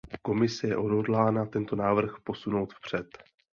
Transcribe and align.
Komise 0.21 0.67
je 0.67 0.77
odhodlána 0.77 1.45
tento 1.45 1.75
návrh 1.75 2.13
posunout 2.23 2.73
vpřed. 2.73 3.07